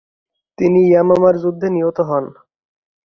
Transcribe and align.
তিনি 0.57 0.79
ইয়ামামার 0.87 1.35
যুদ্ধে 1.43 1.67
নিহত 1.75 1.97
হন। 2.09 2.25